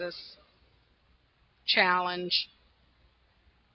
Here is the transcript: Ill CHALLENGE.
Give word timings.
Ill 0.03 0.11
CHALLENGE. 1.67 2.49